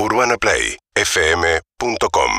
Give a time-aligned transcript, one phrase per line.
[0.00, 2.30] UrbanaPlayFM.com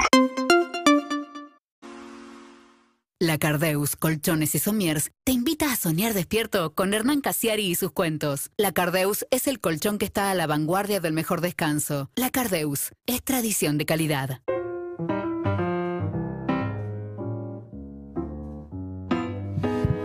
[3.20, 7.92] La Cardeus Colchones y Somiers te invita a soñar despierto con Hernán Casiari y sus
[7.92, 8.50] cuentos.
[8.56, 12.10] La Cardeus es el colchón que está a la vanguardia del mejor descanso.
[12.16, 14.40] La Cardeus es tradición de calidad.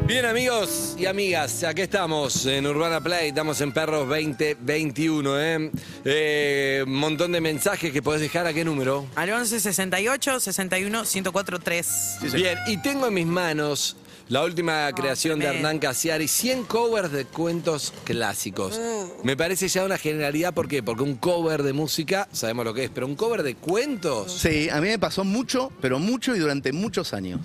[0.07, 5.71] Bien amigos y amigas, aquí estamos en Urbana Play, estamos en Perros 2021, ¿eh?
[6.05, 9.07] Eh, un montón de mensajes que podés dejar a qué número.
[9.15, 12.19] Al 11 68 61 104 3.
[12.35, 13.97] Bien, y tengo en mis manos
[14.29, 15.47] la última creación de.
[15.47, 18.79] Hernán Casiari, 100 covers de cuentos clásicos.
[19.23, 20.83] Me parece ya una generalidad, ¿por qué?
[20.83, 24.33] Porque un cover de música, sabemos lo que es, pero un cover de cuentos.
[24.33, 27.41] Sí, a mí me pasó mucho, pero mucho y durante muchos años.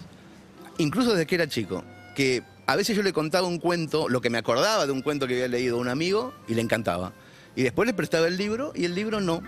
[0.77, 1.83] Incluso desde que era chico.
[2.15, 5.25] Que a veces yo le contaba un cuento, lo que me acordaba de un cuento
[5.25, 7.13] que había leído un amigo y le encantaba.
[7.55, 9.41] Y después le prestaba el libro y el libro no.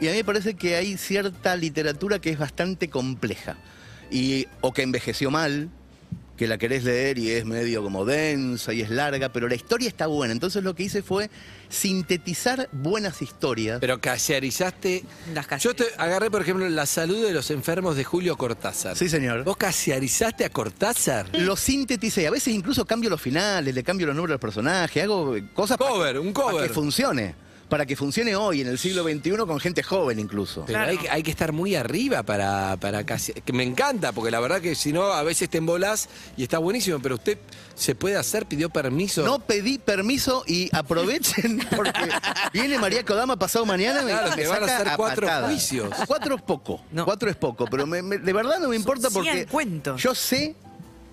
[0.00, 3.58] Y a mí me parece que hay cierta literatura que es bastante compleja.
[4.08, 5.68] Y, o que envejeció mal,
[6.40, 9.88] que la querés leer y es medio como densa y es larga, pero la historia
[9.88, 10.32] está buena.
[10.32, 11.28] Entonces lo que hice fue
[11.68, 13.78] sintetizar buenas historias.
[13.78, 15.04] Pero casiarizaste.
[15.34, 18.96] Las Yo te agarré, por ejemplo, la salud de los enfermos de Julio Cortázar.
[18.96, 19.44] Sí, señor.
[19.44, 21.26] ¿Vos casiarizaste a Cortázar?
[21.38, 25.36] Lo sinteticé, a veces incluso cambio los finales, le cambio los nombres al personaje, hago
[25.52, 26.68] cosas pa- Cover, un para cover.
[26.68, 27.34] que funcione.
[27.70, 30.64] Para que funcione hoy, en el siglo XXI, con gente joven incluso.
[30.66, 30.90] Pero Claro.
[30.90, 33.32] hay, que- hay que estar muy arriba para, para casi.
[33.32, 36.58] Que me encanta, porque la verdad que si no, a veces te embolás y está
[36.58, 37.38] buenísimo, pero usted
[37.74, 39.22] se puede hacer, pidió permiso.
[39.24, 41.92] No pedí permiso y aprovechen porque
[42.52, 45.94] viene María Kodama pasado mañana y me, Claro, me te van a hacer cuatro juicios.
[46.06, 47.04] Cuatro es poco, No.
[47.04, 50.02] cuatro es poco, pero me- me- de verdad no me importa porque cuentos.
[50.02, 50.56] yo sé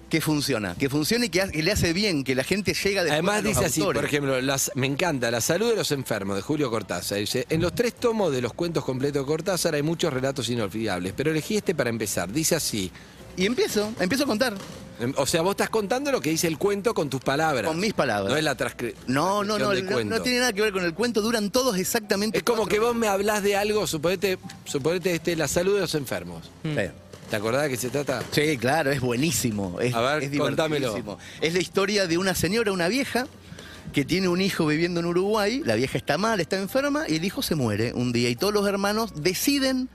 [0.10, 3.04] que funciona, que funciona y que, ha- que le hace bien, que la gente llega
[3.04, 4.00] después Además a los dice así, autores.
[4.02, 7.18] por ejemplo, las- me encanta, La salud de los enfermos de Julio Cortázar.
[7.18, 11.14] Dice, en los tres tomos de los cuentos completos de Cortázar hay muchos relatos inolvidables,
[11.16, 12.32] pero elegí este para empezar.
[12.32, 12.92] Dice así,
[13.36, 14.54] Y empiezo, empiezo a contar.
[15.00, 17.67] em, o sea, vos estás contando lo que dice el cuento con tus palabras.
[17.67, 18.32] Con mis palabras.
[18.32, 20.94] No es la transcripción No, no, no, no, no tiene nada que ver con el
[20.94, 25.14] cuento, duran todos exactamente Es como cuatro que vos me hablás de algo, suponete, suponete
[25.14, 26.50] este, la salud de los enfermos.
[26.64, 26.70] Sí.
[27.30, 28.23] ¿Te acordás de qué se trata?
[28.32, 29.80] Sí, claro, es buenísimo.
[29.82, 31.17] Es, A ver, es contámelo.
[31.42, 33.27] Es la historia de una señora, una vieja,
[33.93, 35.61] que tiene un hijo viviendo en Uruguay.
[35.66, 38.30] La vieja está mal, está enferma, y el hijo se muere un día.
[38.30, 39.89] Y todos los hermanos deciden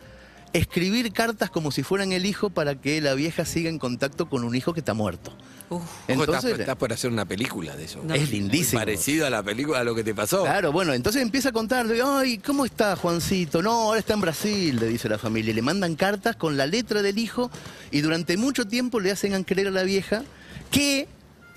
[0.52, 4.44] escribir cartas como si fueran el hijo para que la vieja siga en contacto con
[4.44, 5.34] un hijo que está muerto.
[5.76, 5.82] Uf.
[6.08, 8.00] Estás, por hacer una película de eso.
[8.04, 8.14] No.
[8.14, 8.80] es Muy lindísimo.
[8.80, 10.42] parecido a la película, a lo que te pasó.
[10.42, 13.62] Claro, bueno, entonces empieza a contar, ay, ¿cómo está Juancito?
[13.62, 15.50] No, ahora está en Brasil, le dice la familia.
[15.52, 17.50] Y le mandan cartas con la letra del hijo
[17.90, 20.22] y durante mucho tiempo le hacen creer a la vieja
[20.70, 21.08] que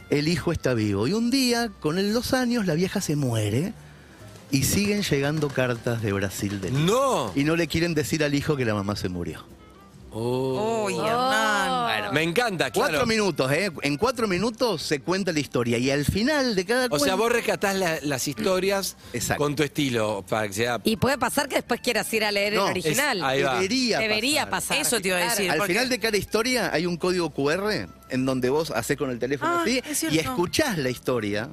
[0.09, 1.07] el hijo está vivo.
[1.07, 3.73] Y un día, con el- los años, la vieja se muere
[4.51, 6.81] y siguen llegando cartas de Brasil del hijo.
[6.85, 7.31] ¡No!
[7.35, 9.43] Y no le quieren decir al hijo que la mamá se murió.
[10.17, 10.85] Oh.
[10.85, 12.13] Uy, Hernán.
[12.13, 12.89] Me encanta, claro.
[12.91, 13.69] Cuatro minutos, ¿eh?
[13.81, 17.29] En cuatro minutos se cuenta la historia y al final de cada O sea, vos
[17.31, 19.43] rescatás la- las historias Exacto.
[19.43, 20.79] con tu estilo, para que sea...
[20.85, 23.17] Y puede pasar que después quieras ir a leer No, el original.
[23.17, 23.55] es- ahí va.
[23.55, 24.77] Debería, Debería pasar.
[24.77, 24.87] pasar.
[24.87, 25.35] Eso te iba a claro.
[25.35, 25.51] decir.
[25.51, 29.09] Al porque- final de cada historia hay un código QR en donde vos haces con
[29.09, 30.15] el teléfono Ah, así es cierto.
[30.15, 31.49] y escuchás la historia,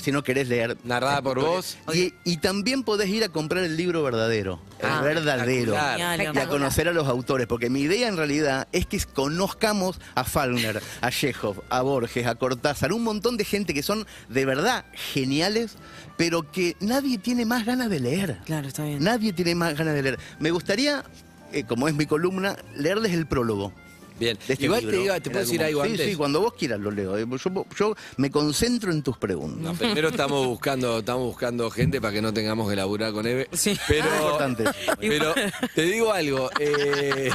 [0.00, 0.76] si no querés leer.
[0.84, 1.76] Narrada por vos.
[1.92, 5.72] Y, y también podés ir a comprar el libro verdadero, Ah, el verdadero.
[5.74, 6.18] espectacular.
[6.18, 10.00] Genial, Y a conocer a los autores, porque mi idea en realidad es que conozcamos
[10.14, 14.44] a Faulkner, a Chekhov, a Borges, a Cortázar, un montón de gente que son de
[14.44, 15.76] verdad geniales,
[16.16, 18.38] pero que nadie tiene más ganas de leer.
[18.46, 19.02] Claro, está bien.
[19.02, 20.18] Nadie tiene más ganas de leer.
[20.40, 21.04] Me gustaría,
[21.52, 23.72] eh, como es mi columna, leerles el prólogo.
[24.18, 24.38] Bien.
[24.46, 26.00] de este Igual libro, te, digo, ¿te puedo decir algo antes?
[26.00, 27.16] Sí, sí, cuando vos quieras lo leo.
[27.18, 27.26] eh.
[27.44, 29.62] Yo, yo me concentro en tus preguntas.
[29.62, 33.48] No, primero estamos buscando, estamos buscando gente para que no tengamos que laburar con Eve.
[33.52, 33.78] Sí.
[33.88, 34.64] Pero, Importante.
[35.00, 35.34] pero
[35.74, 36.50] te digo algo.
[36.60, 37.30] eh,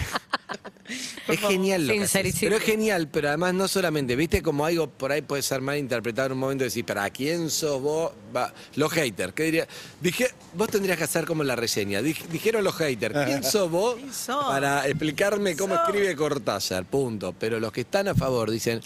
[1.34, 2.36] es genial lo que haces.
[2.40, 5.78] Pero es genial, pero además no solamente, viste como algo por ahí puede ser mal
[5.78, 8.12] interpretado en un momento de decir, ¿para quién sos vos?
[8.36, 9.68] Va, los haters, ¿qué diría?
[10.00, 12.02] Dije, vos tendrías que hacer como la reseña.
[12.02, 14.46] Dij- dijeron los haters, ¿quién sos vos ¿Quién sos?
[14.46, 15.88] para explicarme cómo sos?
[15.88, 16.86] escribe Cortázar?
[16.86, 17.34] Punto.
[17.40, 18.82] Pero los que están a favor dicen,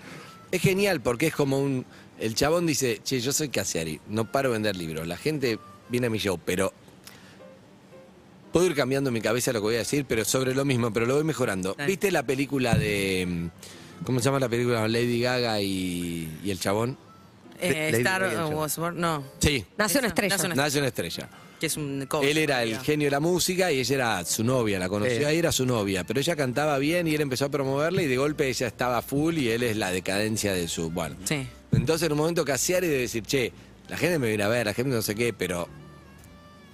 [0.51, 1.85] es genial porque es como un.
[2.19, 5.05] El chabón dice, che, yo soy Casiari, no paro de vender libros.
[5.05, 5.59] La gente
[5.89, 6.71] viene a mi show, pero.
[8.55, 10.93] Puedo ir cambiando en mi cabeza lo que voy a decir, pero sobre lo mismo,
[10.93, 11.75] pero lo voy mejorando.
[11.77, 11.89] Dale.
[11.89, 13.49] ¿Viste la película de.
[14.05, 14.87] ¿Cómo se llama la película?
[14.87, 16.97] Lady Gaga y, y el chabón.
[17.59, 18.55] Eh, Lady Star Gaga, yo.
[18.57, 19.25] was born- no.
[19.39, 19.65] Sí.
[19.77, 20.35] Nació una Esa, estrella.
[20.37, 21.29] nació una- Nace una estrella.
[21.59, 22.29] Que es un cover.
[22.29, 25.23] Él era el genio de la música y ella era su novia, la conoció Sí.
[25.25, 26.05] ahí, era su novia.
[26.05, 29.37] Pero ella cantaba bien y él empezó a promoverla y de golpe ella estaba full
[29.37, 30.91] y él es la decadencia de su.
[30.91, 31.17] Bueno.
[31.25, 31.45] Sí.
[31.73, 33.51] Entonces en un momento Casiari de decir, che,
[33.89, 35.67] la gente me viene a ver, la gente no sé qué, pero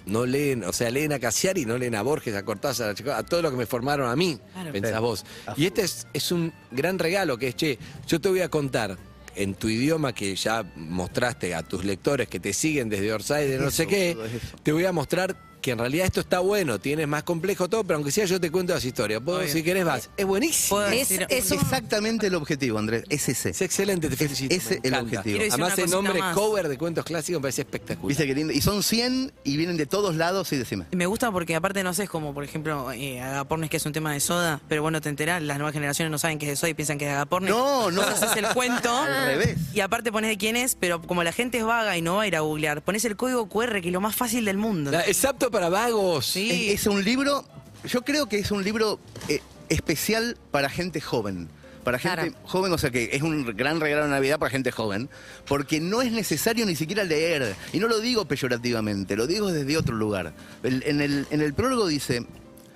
[0.06, 3.12] no leen, o sea, leen a Casiari, no leen a Borges, a Cortázar, a, Chico-
[3.12, 4.72] a todo lo que me formaron a mí, Claro.
[4.72, 5.00] pensás Sí.
[5.00, 5.24] vos.
[5.46, 8.48] A Y este es, es un gran regalo que es, che, yo te voy a
[8.48, 8.96] contar
[9.34, 13.56] en tu idioma que ya mostraste a tus lectores que te siguen desde Orsay, de
[13.58, 14.16] no Eso, sé qué,
[14.62, 17.96] te voy a mostrar que en realidad esto está bueno, tienes más complejo todo, pero
[17.96, 19.22] aunque sea yo te cuento las historias.
[19.24, 19.48] Vos, Obvio.
[19.52, 20.10] si querés vas.
[20.16, 20.82] Es buenísimo.
[20.82, 23.04] Es- decir- es un- Exactamente el objetivo, Andrés.
[23.08, 23.50] Es ese.
[23.50, 24.54] Es excelente, te felicito.
[24.54, 24.98] ese me el encanta.
[25.04, 25.22] objetivo.
[25.22, 26.34] Quiero decir Además una el cosita nombre más.
[26.34, 28.08] cover de cuentos clásicos me parece espectacular.
[28.08, 28.52] Viste qué lindo.
[28.52, 30.84] Y son 100 y vienen de todos lados y decime.
[30.92, 33.92] Me gusta porque aparte no sé, es como por ejemplo eh, Agapornis que es un
[33.92, 36.56] tema de soda, pero bueno, te enterás, las nuevas generaciones no saben qué es de
[36.56, 37.50] soda y piensan que es Agapornis.
[37.50, 38.02] No, no.
[38.02, 38.90] Entonces haces el cuento.
[39.02, 39.56] Al revés.
[39.72, 42.22] Y aparte pones de quién es, pero como la gente es vaga y no va
[42.22, 44.90] a ir a googlear, pones el código QR que es lo más fácil del mundo.
[44.90, 46.26] La- apto para vagos.
[46.26, 46.50] Sí.
[46.72, 47.44] Es, es un libro,
[47.84, 51.48] yo creo que es un libro eh, especial para gente joven.
[51.84, 52.36] Para gente Claro.
[52.48, 55.08] joven, o sea que es un gran regalo de Navidad para gente joven,
[55.46, 57.56] porque no es necesario ni siquiera leer.
[57.72, 60.32] Y no lo digo peyorativamente, lo digo desde otro lugar.
[60.62, 62.24] El- en, el, en el prólogo dice,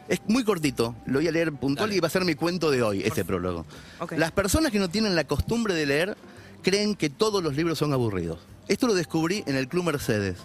[0.09, 1.97] es muy cortito, lo voy a leer puntual Dale.
[1.99, 3.65] y va a ser mi cuento de hoy, este prólogo.
[4.01, 4.15] Ok.
[4.17, 6.17] Las personas que no tienen la costumbre de leer
[6.63, 8.41] creen que todos los libros son aburridos.
[8.67, 10.37] Esto lo descubrí en el Club Mercedes,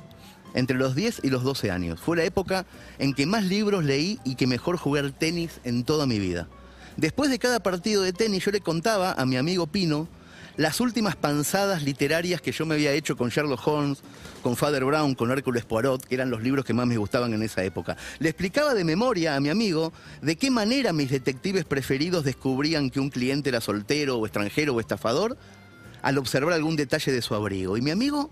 [0.54, 2.00] entre los 10 y los 12 años.
[2.00, 2.66] Fue la época
[3.00, 6.48] en que más libros leí y que mejor jugué al tenis en toda mi vida.
[6.98, 10.08] Después de cada partido de tenis yo le contaba a mi amigo Pino
[10.58, 14.00] las últimas panzadas literarias que yo me había hecho con Sherlock Holmes,
[14.44, 17.42] con Father Brown, con Hércules Poirot, que eran los libros que más me gustaban en
[17.42, 17.96] esa época.
[18.20, 23.00] Le explicaba de memoria a mi amigo de qué manera mis detectives preferidos descubrían que
[23.00, 25.38] un cliente era soltero o extranjero o estafador
[26.02, 27.78] al observar algún detalle de su abrigo.
[27.78, 28.30] Y mi amigo,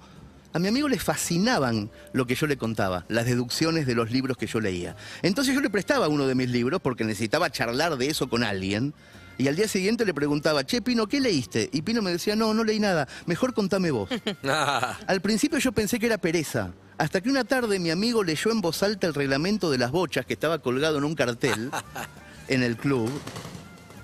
[0.54, 4.38] a mi amigo le fascinaban lo que yo le contaba, las deducciones de los libros
[4.38, 4.96] que yo leía.
[5.22, 8.94] Entonces yo le prestaba uno de mis libros porque necesitaba charlar de eso con alguien.
[9.38, 11.70] Y al día siguiente le preguntaba, che, Pino, ¿qué leíste?
[11.72, 14.10] Y Pino me decía, no, no leí nada, mejor contame vos.
[14.44, 18.52] Ah, Al principio yo pensé que era pereza, hasta que una tarde mi amigo leyó
[18.52, 21.72] en voz alta el reglamento de las bochas que estaba colgado en un cartel
[22.50, 23.10] en el club.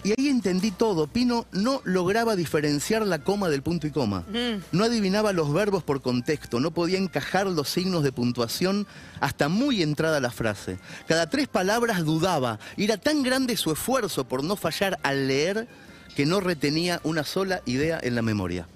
[0.05, 1.07] Y ahí entendí todo.
[1.07, 4.23] Pino no lograba diferenciar la coma del punto y coma.
[4.71, 8.85] No adivinaba los verbos por contexto, no podía encajar los signos de puntuación
[9.19, 10.77] hasta muy entrada la frase.
[11.07, 15.67] Cada tres palabras dudaba y era tan grande su esfuerzo por no fallar al leer
[16.15, 18.67] que no retenía una sola idea en la memoria.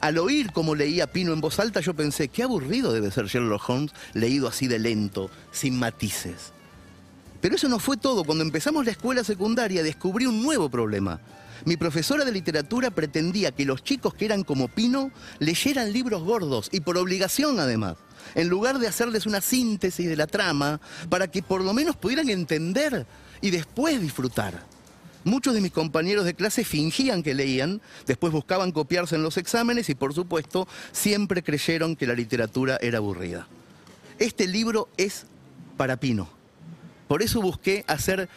[0.00, 3.66] Al oír cómo leía Pino en voz alta, yo pensé, qué aburrido debe ser Sherlock
[3.66, 6.52] Holmes leído así de lento, sin matices.
[7.46, 8.24] Pero eso no fue todo.
[8.24, 11.20] Cuando empezamos la escuela secundaria descubrí un nuevo problema.
[11.64, 16.68] Mi profesora de literatura pretendía que los chicos que eran como Pino leyeran libros gordos
[16.72, 17.98] y por obligación además,
[18.34, 22.30] en lugar de hacerles una síntesis de la trama para que por lo menos pudieran
[22.30, 23.06] entender
[23.40, 24.64] y después disfrutar.
[25.22, 29.88] Muchos de mis compañeros de clase fingían que leían, después buscaban copiarse en los exámenes
[29.88, 33.46] y por supuesto siempre creyeron que la literatura era aburrida.
[34.18, 35.26] Este libro es
[35.76, 36.35] para Pino.
[37.08, 38.28] Por eso busqué hacer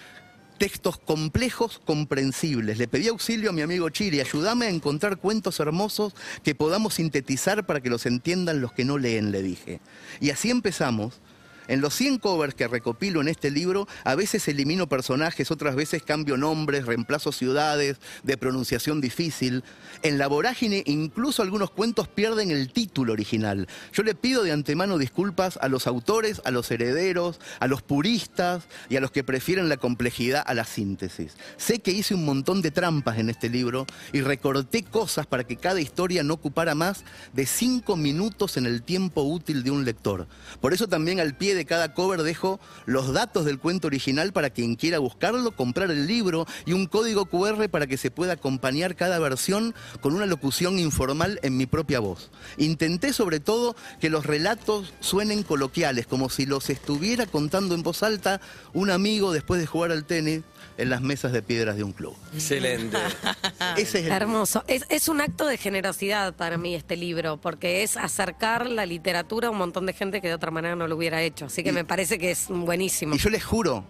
[0.59, 2.77] textos complejos, comprensibles.
[2.77, 6.13] Le pedí auxilio a mi amigo Chiri, ayúdame a encontrar cuentos hermosos
[6.43, 9.79] que podamos sintetizar para que los entiendan los que no leen, le dije.
[10.19, 11.21] Y así empezamos.
[11.69, 16.01] En los 100 covers que recopilo en este libro, a veces elimino personajes, otras veces
[16.01, 19.63] cambio nombres, reemplazo ciudades, de pronunciación difícil.
[20.01, 23.67] En la vorágine, incluso algunos cuentos pierden el título original.
[23.93, 28.63] Yo le pido de antemano disculpas a los autores, a los herederos, a los puristas
[28.89, 31.37] y a los que prefieren la complejidad a la síntesis.
[31.57, 35.57] Sé que hice un montón de trampas en este libro y recorté cosas para que
[35.57, 37.03] cada historia no ocupara más
[37.33, 40.27] de cinco minutos en el tiempo útil de un lector.
[40.61, 44.49] Por eso también al pie de cada cover dejo los datos del cuento original para
[44.49, 48.95] quien quiera buscarlo, comprar el libro y un código QR para que se pueda acompañar
[48.95, 52.31] cada versión con una locución informal en mi propia voz.
[52.57, 58.03] Intenté sobre todo que los relatos suenen coloquiales, como si los estuviera contando en voz
[58.03, 58.41] alta
[58.73, 60.41] un amigo después de jugar al tenis
[60.79, 62.15] en las mesas de piedras de un club.
[62.33, 62.97] excelente.
[63.77, 64.63] Ese es el Hermoso.
[64.67, 69.49] Es, es un acto de generosidad para mí este libro, porque es acercar la literatura
[69.49, 71.48] a un montón de gente que de otra manera no lo hubiera hecho.
[71.49, 73.15] Así que me parece que es buenísimo.
[73.15, 73.83] Y yo les juro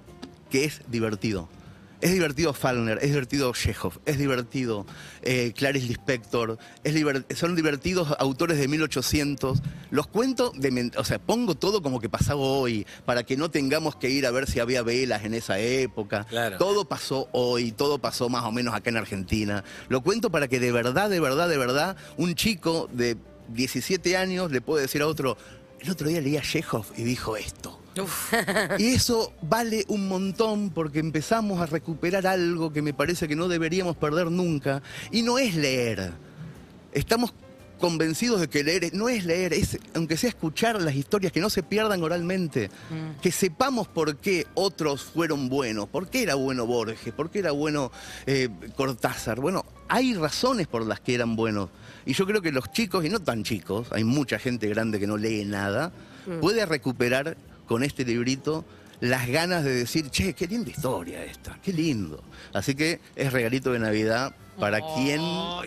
[0.49, 1.49] que es divertido.
[1.99, 4.85] Es divertido Fallner, es divertido Chekhov, es divertido
[5.21, 6.95] eh, Clarice Lispector, es
[7.37, 9.61] son divertidos autores de 1800.
[9.91, 13.97] Los cuento, de, o sea, pongo todo como que pasaba hoy, para que no tengamos
[13.97, 16.25] que ir a ver si había velas en esa época.
[16.29, 16.57] Claro.
[16.57, 19.65] Todo pasó hoy, todo pasó más o menos acá en Argentina.
[19.89, 23.17] Lo cuento para que de verdad, de verdad, de verdad, un chico de
[23.49, 25.37] 17 años le puede decir a otro,
[25.79, 27.79] el otro día leía Chekhov y dijo esto.
[28.01, 28.33] Uf.
[28.77, 33.47] Y eso vale un montón porque empezamos a recuperar algo que me parece que no
[33.47, 34.81] deberíamos perder nunca.
[35.11, 36.11] Y no es leer.
[36.91, 37.33] Estamos
[37.79, 41.49] convencidos de que leer no es leer, es aunque sea escuchar las historias, que no
[41.49, 42.69] se pierdan oralmente,
[43.21, 47.51] que sepamos por qué otros fueron buenos, por qué era bueno Borges, por qué era
[47.51, 47.91] bueno
[48.27, 49.39] eh, Cortázar.
[49.39, 51.69] Bueno, hay razones por las que eran buenos.
[52.05, 55.07] Y yo creo que los chicos, y no tan chicos, hay mucha gente grande que
[55.07, 55.91] no lee nada,
[56.41, 57.37] puede recuperar
[57.67, 58.65] con este librito
[58.99, 62.23] las ganas de decir, che, qué linda historia esta, qué lindo.
[62.53, 65.21] Así que es regalito de Navidad para quien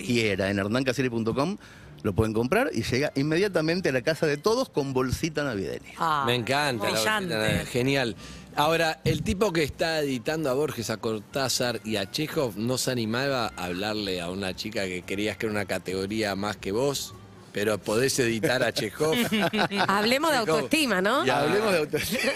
[0.05, 0.51] quiera.
[0.51, 1.57] En hernancasiri.com
[2.03, 5.93] lo pueden comprar y llega inmediatamente a la casa de todos con bolsita navideña.
[5.99, 6.25] Ah.
[6.27, 8.17] Me encanta, la bolsita, genial.
[8.55, 12.91] Ahora, el tipo que está editando a Borges, a Cortázar y a Chekhov no se
[12.91, 17.15] animaba a hablarle a una chica que querías que era una categoría más que vos,
[17.53, 19.15] pero podés editar a Chekhov.
[19.89, 21.25] Hablemos de autoestima, ¿no?
[21.25, 21.41] Ya.
[21.41, 22.33] Hablemos de autoestima.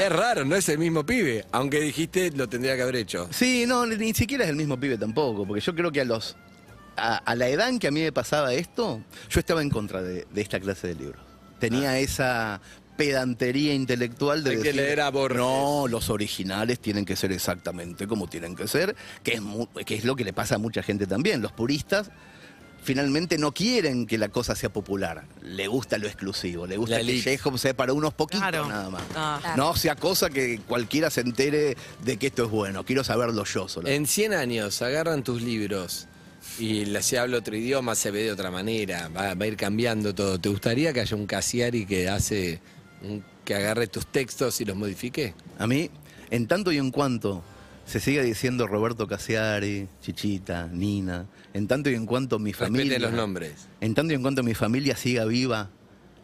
[0.00, 3.28] Es raro, no es el mismo pibe, aunque dijiste lo tendría que haber hecho.
[3.30, 6.36] Sí, no, ni, siquiera es el mismo pibe tampoco, porque yo creo que a los
[6.96, 10.00] a, a la edad en que a mí me pasaba esto, yo estaba en contra
[10.00, 11.20] de, de esta clase de libros.
[11.58, 12.60] Tenía esa
[12.96, 15.38] pedantería intelectual de Hay que decir, leer a Borges.
[15.38, 19.94] no, los originales tienen que ser exactamente como tienen que ser, que es, mu- que
[19.94, 21.42] es lo que le pasa a mucha gente también.
[21.42, 22.10] Los puristas
[22.82, 25.24] finalmente no quieren que la cosa sea popular.
[25.42, 27.22] Le gusta lo exclusivo, le gusta que.
[27.22, 28.68] Chekhov sea para unos poquitos Claro.
[28.68, 29.02] nada más.
[29.14, 29.38] Ah.
[29.40, 29.56] Claro.
[29.56, 32.84] No sea cosa que cualquiera se entere de que esto es bueno.
[32.84, 33.88] Quiero saberlo yo solo.
[33.88, 36.08] En 100 años agarran tus libros
[36.58, 39.56] y la- se habla otro idioma, se ve de otra manera, va, va a ir
[39.56, 40.38] cambiando todo.
[40.38, 42.60] ¿Te gustaría que haya un Casiari que hace
[43.44, 45.34] que agarre tus textos y los modifique?
[45.58, 45.90] A mí,
[46.30, 47.42] en tanto y en cuanto
[47.86, 52.98] se siga diciendo Roberto Casiari, Chichita, Nina, en tanto y en cuanto mi familia.
[52.98, 53.68] Los nombres.
[53.80, 55.70] En tanto y en cuanto mi familia siga viva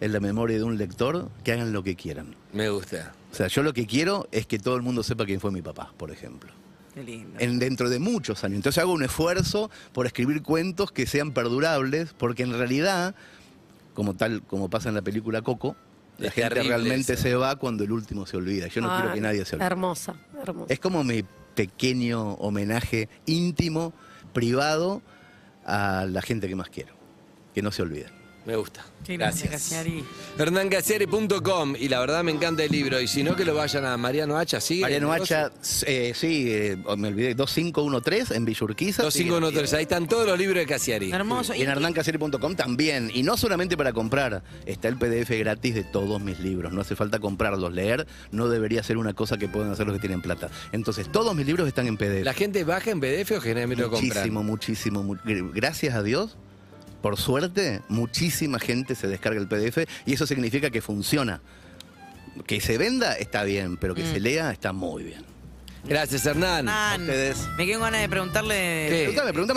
[0.00, 2.34] en la memoria de un lector, que hagan lo que quieran.
[2.54, 3.12] Me gusta.
[3.30, 5.60] O sea, yo lo que quiero es que todo el mundo sepa quién fue mi
[5.60, 6.50] papá, por ejemplo.
[6.94, 7.38] Qué lindo.
[7.38, 8.56] En, dentro de muchos años.
[8.56, 13.14] Entonces hago un esfuerzo por escribir cuentos que sean perdurables, porque en realidad,
[13.92, 15.76] como tal, como pasa en la película Coco,
[16.20, 18.66] la Es gente terrible realmente se va cuando el último se olvida.
[18.68, 19.66] Yo no quiero que nadie se olvide.
[19.66, 20.72] Hermosa, hermosa.
[20.72, 21.24] Es como mi
[21.54, 23.92] pequeño homenaje íntimo,
[24.32, 25.02] privado,
[25.64, 26.94] a la gente que más quiero.
[27.54, 28.19] Que no se olviden.
[28.50, 28.84] Me gusta.
[29.06, 29.48] Qué lindo, Gracias.
[29.50, 30.04] Casiari.
[30.36, 33.00] HernánCasiari.com y la verdad me encanta el libro.
[33.00, 34.82] Y si no, que lo vayan a Mariano Hacha, ¿sigue?
[34.82, 35.12] Mariano?
[35.12, 35.50] Hacha,
[35.86, 39.02] eh, sí, eh, me olvidé, 2513 en Villurquiza.
[39.04, 41.10] 2513, ahí están todos los libros de Casiari.
[41.12, 41.54] Hermoso.
[41.54, 43.10] Y en hernancaseri.com también.
[43.14, 46.72] Y no solamente para comprar, está el PDF gratis de todos mis libros.
[46.72, 47.72] No hace falta comprarlos.
[47.72, 50.50] Leer no debería ser una cosa que pueden hacer los que tienen plata.
[50.72, 52.24] Entonces, todos mis libros están en PDF.
[52.24, 54.08] ¿La gente baja en PDF o generalmente lo compran?
[54.08, 55.02] Muchísimo, muchísimo.
[55.02, 55.16] mu-
[55.54, 56.36] Gracias a Dios,
[57.02, 61.40] por suerte, muchísima gente se descarga el PDF y eso significa que funciona.
[62.46, 65.29] Que se venda está bien, pero que se lea está muy bien.
[65.84, 66.60] Gracias, Hernán.
[66.60, 67.38] Hernán, ustedes.
[67.56, 69.12] Me quedo con ganas de preguntarle.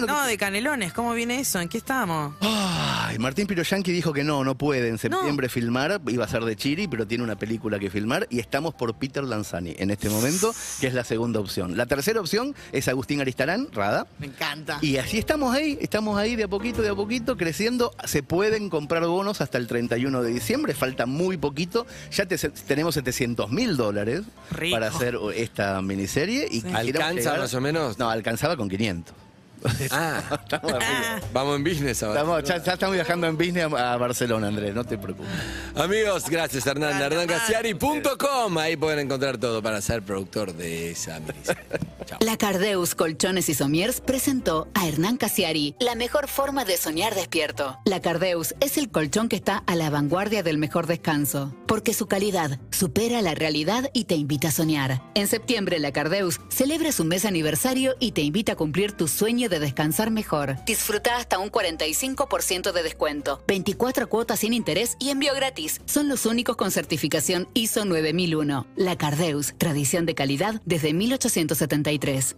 [0.08, 1.60] No, de canelones, ¿cómo viene eso?
[1.60, 2.34] ¿En qué estamos?
[2.42, 6.56] Ay, Martín Piroyanqui dijo que no, no puede en septiembre filmar, iba a ser de
[6.56, 10.54] Chiri, pero tiene una película que filmar y estamos por Peter Lanzani en este momento,
[10.80, 11.78] que es la segunda opción.
[11.78, 14.08] La tercera opción es Agustín Aristarán, Rada.
[14.20, 14.80] Me encanta.
[14.82, 17.94] Y así estamos ahí, estamos ahí de a poquito, de a poquito, creciendo.
[18.06, 21.86] Se pueden comprar bonos hasta el 31 de diciembre, falta muy poquito.
[22.12, 24.76] Ya te- tenemos 700 mil dólares Rico.
[24.76, 26.13] para hacer esta miniserie.
[26.52, 27.98] Y quisiéramos ¿Alcanza llegar- más o menos?
[28.00, 29.16] No, alcanzaba con 500.
[29.92, 31.22] Ah, Estamos arriba.
[31.34, 32.22] vamos en business ahora.
[32.22, 35.30] Estamos- ya, ya estamos viajando en business a, Barcelona, Andrés, no te preocupes.
[35.76, 37.00] Amigos, gracias Hernán.
[37.02, 38.58] HernánCasiari.com.
[38.58, 41.64] Ahí pueden encontrar todo para ser productor de esa miniserie.
[42.06, 42.20] Chao.
[42.22, 47.78] La Cardeus Colchones y Somiers presentó a Hernán Casiari, la mejor forma de soñar despierto.
[47.86, 52.08] La Cardeus es el colchón que está a la vanguardia del mejor descanso, porque su
[52.08, 55.02] calidad supera la realidad y te invita a soñar.
[55.16, 59.48] En septiembre, la Cardeus celebra su mes aniversario y te invita a cumplir tu sueño
[59.54, 60.58] de descansar mejor.
[60.66, 65.80] Disfruta hasta un 45% de descuento, 24 cuotas sin interés y envío gratis.
[65.86, 68.66] Son los únicos con certificación ISO 9001.
[68.76, 72.36] La Cardeus, tradición de calidad desde 1873.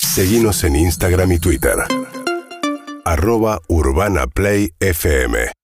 [0.00, 1.76] Seguimos en Instagram y Twitter.
[3.04, 5.48] Arroba Urbana Play FM.